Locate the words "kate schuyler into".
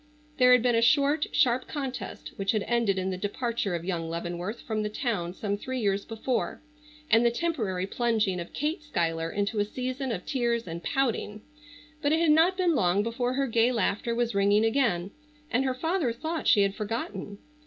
8.51-9.59